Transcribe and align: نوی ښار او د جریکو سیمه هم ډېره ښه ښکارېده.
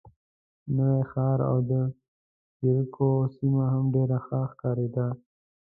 نوی 0.75 1.01
ښار 1.11 1.39
او 1.49 1.57
د 1.69 1.71
جریکو 2.61 3.09
سیمه 3.37 3.65
هم 3.73 3.85
ډېره 3.95 4.17
ښه 4.25 4.39
ښکارېده. 4.51 5.07